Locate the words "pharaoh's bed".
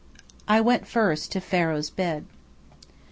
1.39-2.25